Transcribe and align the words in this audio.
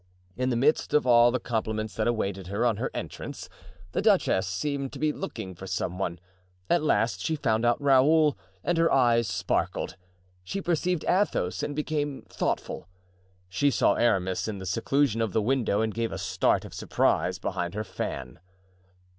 In 0.35 0.49
the 0.49 0.55
midst 0.55 0.95
of 0.95 1.05
all 1.05 1.29
the 1.29 1.39
compliments 1.39 1.93
that 1.93 2.07
awaited 2.07 2.47
her 2.47 2.65
on 2.65 2.77
her 2.77 2.89
entrance, 2.91 3.47
the 3.91 4.01
duchess 4.01 4.47
seemed 4.47 4.91
to 4.93 4.97
be 4.97 5.13
looking 5.13 5.53
for 5.53 5.67
some 5.67 5.99
one; 5.99 6.19
at 6.71 6.81
last 6.81 7.21
she 7.21 7.35
found 7.35 7.65
out 7.67 7.79
Raoul 7.79 8.35
and 8.63 8.79
her 8.79 8.91
eyes 8.91 9.27
sparkled; 9.27 9.97
she 10.43 10.59
perceived 10.59 11.05
Athos 11.07 11.61
and 11.61 11.75
became 11.75 12.23
thoughtful; 12.23 12.87
she 13.47 13.69
saw 13.69 13.93
Aramis 13.93 14.47
in 14.47 14.57
the 14.57 14.65
seclusion 14.65 15.21
of 15.21 15.33
the 15.33 15.39
window 15.39 15.81
and 15.81 15.93
gave 15.93 16.11
a 16.11 16.17
start 16.17 16.65
of 16.65 16.73
surprise 16.73 17.37
behind 17.37 17.75
her 17.75 17.83
fan. 17.83 18.39